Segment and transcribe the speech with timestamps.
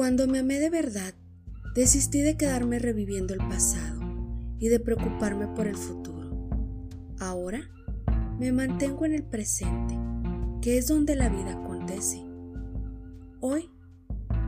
[0.00, 1.12] Cuando me amé de verdad,
[1.74, 4.00] desistí de quedarme reviviendo el pasado
[4.58, 6.48] y de preocuparme por el futuro.
[7.18, 7.60] Ahora
[8.38, 9.98] me mantengo en el presente,
[10.62, 12.24] que es donde la vida acontece.
[13.40, 13.68] Hoy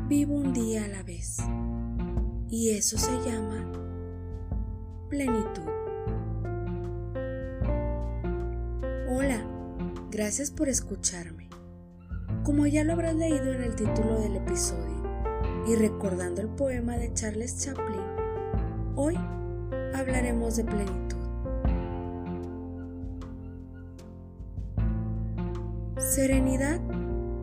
[0.09, 1.37] vivo un día a la vez
[2.49, 3.71] y eso se llama
[5.11, 5.69] plenitud.
[9.07, 9.47] Hola,
[10.11, 11.51] gracias por escucharme.
[12.43, 14.92] Como ya lo habrás leído en el título del episodio
[15.67, 18.01] y recordando el poema de Charles Chaplin,
[18.97, 19.17] hoy
[19.95, 21.19] hablaremos de plenitud.
[25.99, 26.81] Serenidad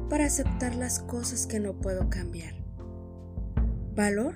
[0.10, 2.54] para aceptar las cosas que no puedo cambiar.
[3.96, 4.34] Valor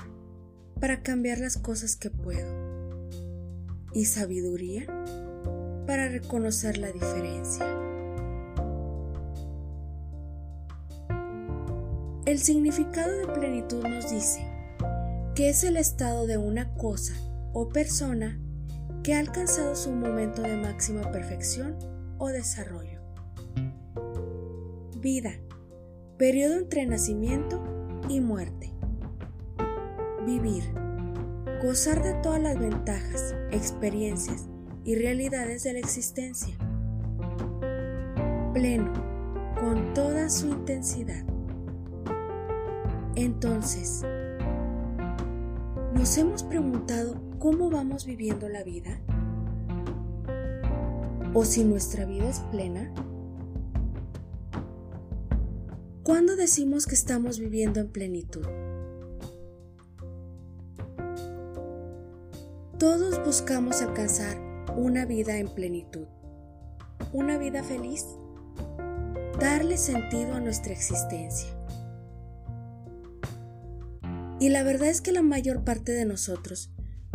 [0.79, 2.63] para cambiar las cosas que puedo.
[3.93, 4.87] Y sabiduría
[5.85, 7.92] para reconocer la diferencia.
[12.25, 14.47] El significado de plenitud nos dice
[15.35, 17.13] que es el estado de una cosa
[17.51, 18.39] o persona
[19.03, 21.75] que ha alcanzado su momento de máxima perfección
[22.19, 23.01] o desarrollo.
[25.01, 25.31] Vida,
[26.17, 27.61] periodo entre nacimiento
[28.07, 28.71] y muerte.
[30.25, 30.63] Vivir,
[31.61, 34.45] gozar de todas las ventajas, experiencias
[34.85, 36.55] y realidades de la existencia.
[38.53, 38.93] Pleno,
[39.59, 41.32] con toda su intensidad.
[43.15, 44.03] Entonces,
[45.93, 48.99] ¿nos hemos preguntado cómo vamos viviendo la vida?
[51.35, 52.91] ¿O si nuestra vida es plena?
[56.01, 58.45] ¿Cuándo decimos que estamos viviendo en plenitud?
[62.79, 64.37] Todos buscamos alcanzar
[64.75, 66.07] una vida en plenitud,
[67.13, 68.05] una vida feliz,
[69.39, 71.62] darle sentido a nuestra existencia.
[74.43, 76.69] Y la verdad es que la mayor parte de nosotros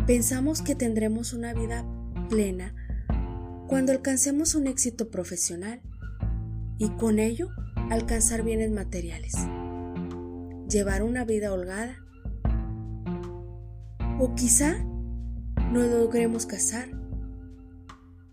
[0.07, 1.85] pensamos que tendremos una vida
[2.31, 2.75] plena
[3.67, 5.83] cuando alcancemos un éxito profesional
[6.79, 7.51] y con ello
[7.91, 9.35] alcanzar bienes materiales,
[10.71, 11.99] llevar una vida holgada
[14.19, 14.83] o quizá
[15.71, 16.89] no logremos casar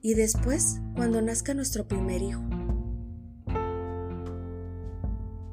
[0.02, 2.44] y después cuando nazca nuestro primer hijo.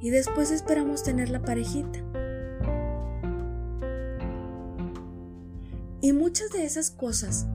[0.00, 2.21] Y después esperamos tener la parejita.
[6.02, 7.46] Y muchas de esas cosas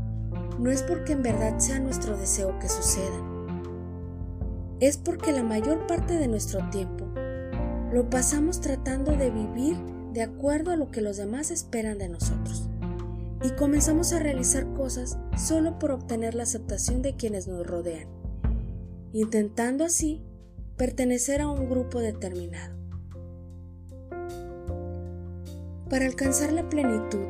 [0.57, 3.37] no es porque en verdad sea nuestro deseo que sucedan.
[4.79, 7.05] Es porque la mayor parte de nuestro tiempo
[7.91, 9.75] lo pasamos tratando de vivir
[10.13, 12.69] de acuerdo a lo que los demás esperan de nosotros.
[13.43, 18.07] Y comenzamos a realizar cosas solo por obtener la aceptación de quienes nos rodean,
[19.11, 20.23] intentando así
[20.77, 22.77] pertenecer a un grupo determinado.
[25.89, 27.25] Para alcanzar la plenitud,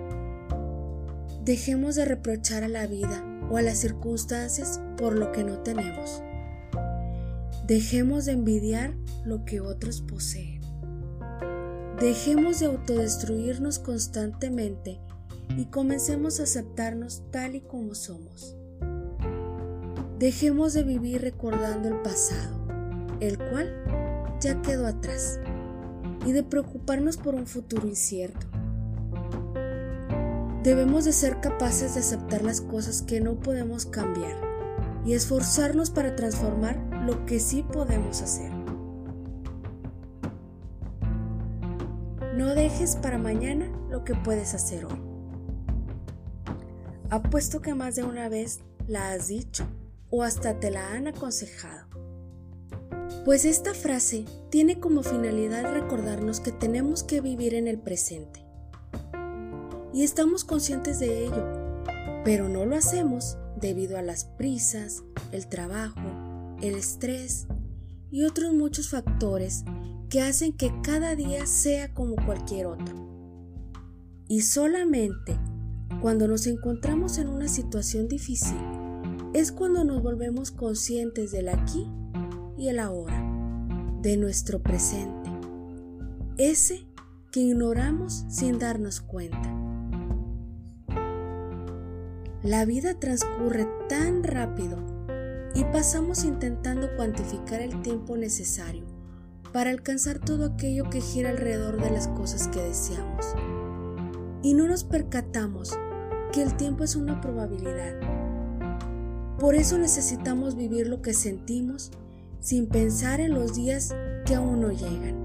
[1.47, 6.22] Dejemos de reprochar a la vida o a las circunstancias por lo que no tenemos.
[7.66, 8.94] Dejemos de envidiar
[9.24, 10.59] lo que otros poseen.
[12.02, 15.00] Dejemos de autodestruirnos constantemente
[15.56, 18.57] y comencemos a aceptarnos tal y como somos.
[20.19, 22.68] Dejemos de vivir recordando el pasado,
[23.22, 25.40] el cual ya quedó atrás,
[26.25, 28.56] y de preocuparnos por un futuro incierto.
[30.68, 34.36] Debemos de ser capaces de aceptar las cosas que no podemos cambiar
[35.06, 38.52] y esforzarnos para transformar lo que sí podemos hacer.
[42.36, 45.02] No dejes para mañana lo que puedes hacer hoy.
[47.12, 49.66] Apuesto que más de una vez la has dicho
[50.10, 51.88] o hasta te la han aconsejado.
[53.24, 58.47] Pues esta frase tiene como finalidad recordarnos que tenemos que vivir en el presente
[59.97, 61.44] y estamos conscientes de ello,
[62.24, 66.00] pero no lo hacemos debido a las prisas, el trabajo,
[66.62, 67.48] el estrés
[68.12, 69.63] y otros muchos factores
[70.07, 72.95] que hacen que cada día sea como cualquier otro.
[74.27, 75.36] Y solamente
[76.00, 78.60] cuando nos encontramos en una situación difícil
[79.33, 81.88] es cuando nos volvemos conscientes del aquí
[82.56, 83.19] y el ahora,
[84.04, 85.31] de nuestro presente,
[86.38, 86.86] ese
[87.31, 89.57] que ignoramos sin darnos cuenta.
[92.48, 94.78] La vida transcurre tan rápido
[95.54, 98.86] y pasamos intentando cuantificar el tiempo necesario
[99.52, 103.36] para alcanzar todo aquello que gira alrededor de las cosas que deseamos.
[104.44, 105.78] Y no nos percatamos
[106.32, 108.00] que el tiempo es una probabilidad.
[109.40, 111.92] Por eso necesitamos vivir lo que sentimos
[112.40, 113.94] sin pensar en los días
[114.26, 115.18] que aún no llegan.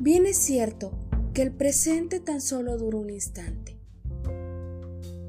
[0.00, 0.90] Bien es cierto
[1.34, 3.75] que el presente tan solo dura un instante.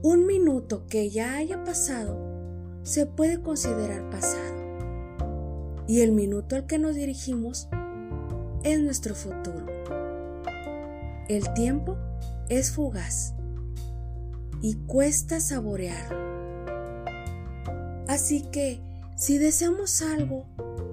[0.03, 2.19] Un minuto que ya haya pasado
[2.83, 4.55] se puede considerar pasado.
[5.87, 7.67] Y el minuto al que nos dirigimos
[8.63, 9.65] es nuestro futuro.
[11.27, 11.97] El tiempo
[12.47, 13.33] es fugaz
[14.61, 16.19] y cuesta saborearlo.
[18.07, 18.79] Así que,
[19.15, 20.45] si deseamos algo,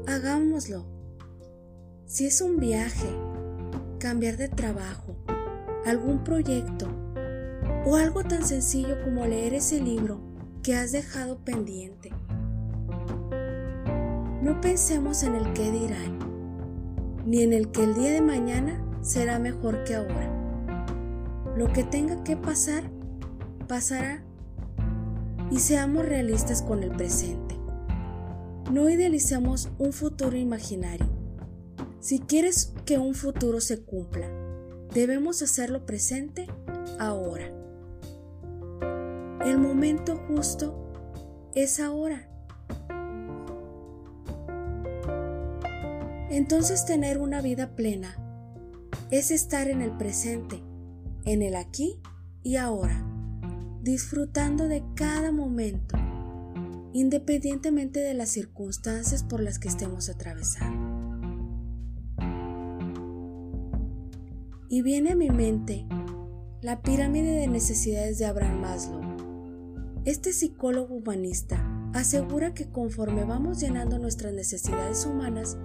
[0.07, 0.87] hagámoslo.
[2.07, 3.11] Si es un viaje,
[3.99, 5.15] cambiar de trabajo,
[5.85, 7.04] algún proyecto
[7.85, 10.21] o algo tan sencillo como leer ese libro
[10.63, 12.11] que has dejado pendiente.
[14.43, 16.19] No pensemos en el qué dirán,
[17.27, 20.31] ni en el que el día de mañana será mejor que ahora.
[21.57, 22.91] Lo que tenga que pasar,
[23.69, 24.25] pasará.
[25.51, 27.55] Y seamos realistas con el presente.
[28.73, 31.07] No idealicemos un futuro imaginario.
[32.01, 34.27] Si quieres que un futuro se cumpla,
[34.93, 36.47] debemos hacerlo presente
[36.99, 37.64] ahora.
[39.55, 40.75] El momento justo
[41.55, 42.29] es ahora.
[46.29, 48.17] Entonces tener una vida plena
[49.13, 50.61] es estar en el presente,
[51.25, 52.01] en el aquí
[52.43, 53.07] y ahora,
[53.81, 55.97] disfrutando de cada momento,
[56.93, 61.31] independientemente de las circunstancias por las que estemos atravesando.
[64.69, 65.87] Y viene a mi mente
[66.61, 69.14] la pirámide de necesidades de Abraham Maslow.
[70.05, 71.65] Este psicólogo humanista
[71.95, 75.57] asegura que conforme vamos llenando nuestras necesidades humanas,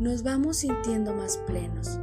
[0.00, 2.00] nos vamos sintiendo más plenos.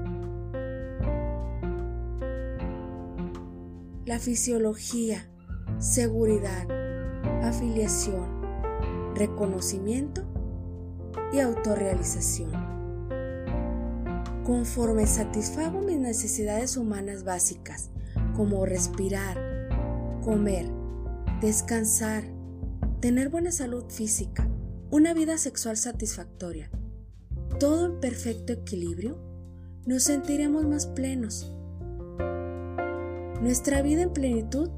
[4.05, 5.27] La fisiología,
[5.79, 6.67] seguridad,
[7.41, 8.27] afiliación,
[9.15, 10.21] reconocimiento
[11.31, 12.51] y autorrealización.
[14.45, 17.89] Conforme satisfago mis necesidades humanas básicas,
[18.35, 19.69] como respirar,
[20.23, 20.82] comer,
[21.43, 22.23] descansar,
[23.01, 24.47] tener buena salud física,
[24.91, 26.71] una vida sexual satisfactoria,
[27.59, 29.19] todo en perfecto equilibrio,
[29.85, 31.53] nos sentiremos más plenos.
[33.41, 34.69] Nuestra vida en plenitud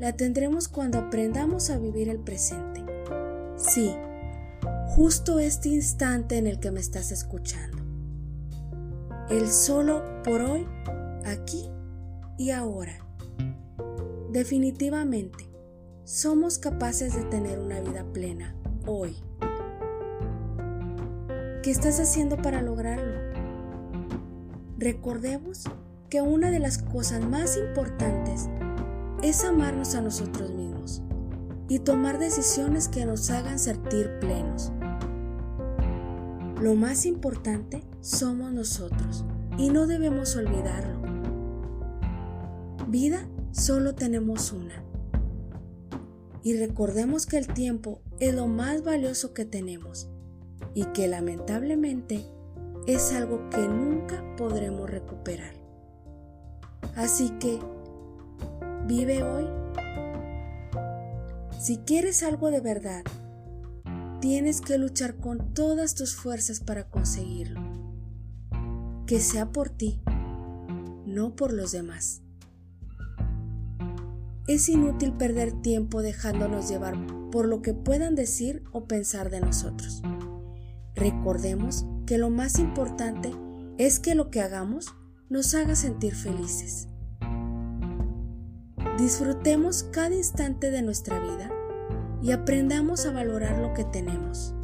[0.00, 2.82] la tendremos cuando aprendamos a vivir el presente.
[3.58, 3.94] Sí,
[4.86, 7.84] justo este instante en el que me estás escuchando.
[9.28, 10.66] El solo por hoy,
[11.26, 11.68] aquí
[12.38, 12.98] y ahora.
[14.32, 15.47] Definitivamente,
[16.08, 18.54] somos capaces de tener una vida plena
[18.86, 19.14] hoy.
[21.62, 23.12] ¿Qué estás haciendo para lograrlo?
[24.78, 25.64] Recordemos
[26.08, 28.48] que una de las cosas más importantes
[29.22, 31.02] es amarnos a nosotros mismos
[31.68, 34.72] y tomar decisiones que nos hagan sentir plenos.
[36.58, 39.26] Lo más importante somos nosotros
[39.58, 41.02] y no debemos olvidarlo.
[42.86, 44.88] Vida solo tenemos una.
[46.48, 50.08] Y recordemos que el tiempo es lo más valioso que tenemos
[50.72, 52.24] y que lamentablemente
[52.86, 55.52] es algo que nunca podremos recuperar.
[56.96, 57.58] Así que,
[58.86, 59.44] vive hoy.
[61.60, 63.04] Si quieres algo de verdad,
[64.22, 67.60] tienes que luchar con todas tus fuerzas para conseguirlo.
[69.06, 70.00] Que sea por ti,
[71.04, 72.22] no por los demás.
[74.48, 76.96] Es inútil perder tiempo dejándonos llevar
[77.30, 80.00] por lo que puedan decir o pensar de nosotros.
[80.94, 83.30] Recordemos que lo más importante
[83.76, 84.94] es que lo que hagamos
[85.28, 86.88] nos haga sentir felices.
[88.98, 91.50] Disfrutemos cada instante de nuestra vida
[92.22, 94.54] y aprendamos a valorar lo que tenemos.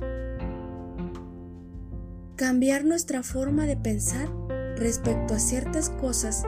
[2.37, 4.29] Cambiar nuestra forma de pensar
[4.77, 6.45] respecto a ciertas cosas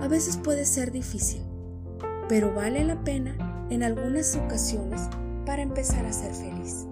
[0.00, 1.42] a veces puede ser difícil,
[2.30, 5.00] pero vale la pena en algunas ocasiones
[5.44, 6.86] para empezar a ser feliz.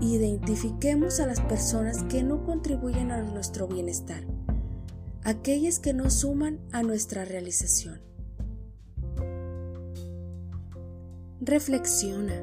[0.00, 4.22] Identifiquemos a las personas que no contribuyen a nuestro bienestar
[5.24, 8.00] aquellas que no suman a nuestra realización.
[11.40, 12.40] Reflexiona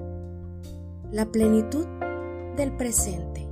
[1.14, 1.88] la plenitud
[2.58, 3.48] del presente.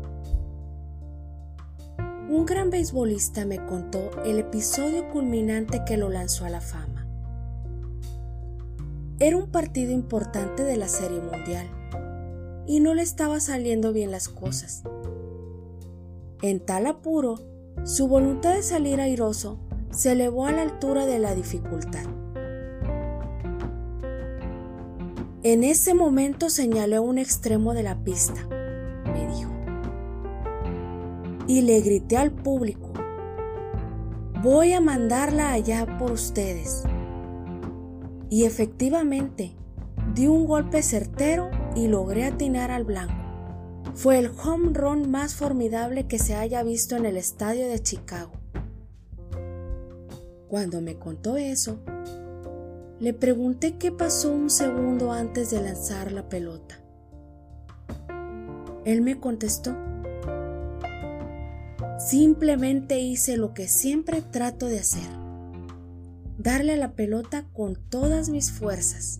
[2.29, 6.94] Un gran beisbolista me contó el episodio culminante que lo lanzó a la fama.
[9.17, 11.69] Era un partido importante de la Serie Mundial
[12.67, 14.83] y no le estaba saliendo bien las cosas.
[16.41, 17.39] En tal apuro,
[17.85, 19.57] su voluntad de salir airoso
[19.89, 22.03] se elevó a la altura de la dificultad.
[25.43, 28.45] En ese momento señaló un extremo de la pista,
[29.13, 29.53] me dijo.
[31.47, 32.91] Y le grité al público,
[34.43, 36.83] voy a mandarla allá por ustedes.
[38.35, 39.55] Y efectivamente,
[40.13, 43.15] di un golpe certero y logré atinar al blanco.
[43.93, 48.33] Fue el home run más formidable que se haya visto en el estadio de Chicago.
[50.49, 51.79] Cuando me contó eso,
[52.99, 56.83] le pregunté qué pasó un segundo antes de lanzar la pelota.
[58.83, 59.73] Él me contestó,
[61.99, 65.24] simplemente hice lo que siempre trato de hacer,
[66.45, 69.19] darle a la pelota con todas mis fuerzas.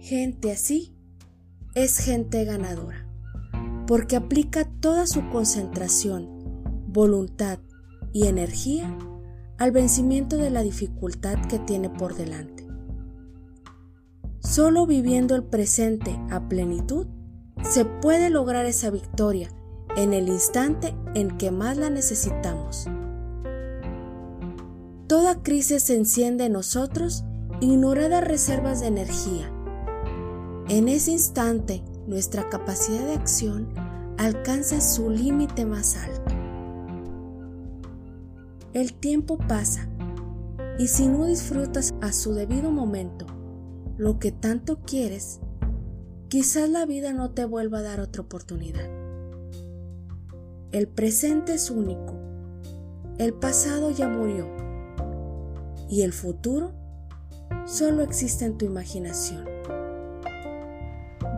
[0.00, 0.92] Gente así
[1.76, 3.06] es gente ganadora,
[3.86, 6.28] porque aplica toda su concentración,
[6.88, 7.60] voluntad
[8.12, 8.92] y energía
[9.56, 12.66] al vencimiento de la dificultad que tiene por delante.
[14.40, 17.06] Solo viviendo el presente a plenitud
[17.62, 19.48] se puede lograr esa victoria
[19.96, 22.57] en el instante en que más la necesitamos.
[25.08, 27.24] Toda crisis se enciende en nosotros
[27.62, 29.50] ignoradas reservas de energía.
[30.68, 33.72] En ese instante, nuestra capacidad de acción
[34.18, 36.34] alcanza su límite más alto.
[38.74, 39.88] El tiempo pasa
[40.78, 43.24] y si no disfrutas a su debido momento
[43.96, 45.40] lo que tanto quieres,
[46.28, 48.90] quizás la vida no te vuelva a dar otra oportunidad.
[50.70, 52.14] El presente es único,
[53.16, 54.67] el pasado ya murió
[55.88, 56.72] y el futuro
[57.66, 59.44] solo existe en tu imaginación.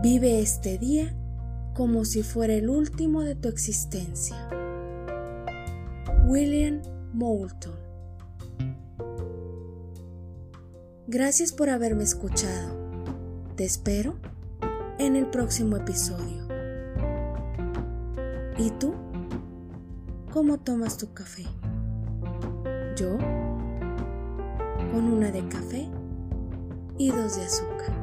[0.02, 1.14] Vive este día
[1.74, 4.36] como si fuera el último de tu existencia.
[6.26, 7.74] William Moulton.
[11.06, 12.76] Gracias por haberme escuchado.
[13.56, 14.14] Te espero
[14.98, 16.46] en el próximo episodio.
[18.58, 18.94] ¿Y tú?
[20.32, 21.44] ¿Cómo tomas tu café?
[22.96, 23.18] Yo
[24.90, 25.88] con una de café
[26.98, 27.99] y dos de azúcar.